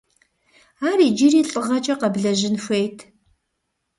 Ар 0.89 0.99
иджыри 1.07 1.41
лӏыгъэкӏэ 1.49 1.95
къэблэжьын 1.99 2.55
хуейт. 2.63 2.97